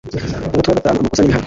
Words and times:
umutwe 0.49 0.67
wa 0.69 0.75
vii 0.77 0.89
amakosa 0.91 1.21
n 1.21 1.25
ibihano 1.25 1.39